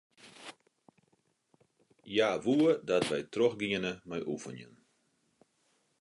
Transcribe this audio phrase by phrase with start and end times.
[2.11, 4.73] Hja woe dat wy trochgiene mei oefenjen.